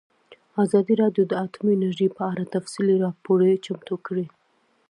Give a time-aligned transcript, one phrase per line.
[0.63, 4.25] ازادي راډیو د اټومي انرژي په اړه تفصیلي راپور چمتو کړی.